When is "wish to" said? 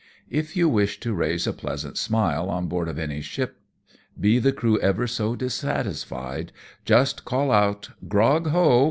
0.67-1.13